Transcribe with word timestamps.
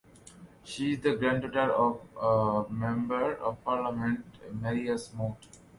She 0.63 0.93
is 0.93 1.01
the 1.01 1.15
granddaughter 1.15 1.71
of 1.73 2.71
Member 2.71 3.35
of 3.35 3.63
Parliament 3.63 4.25
Marius 4.51 5.13
Moutet. 5.13 5.59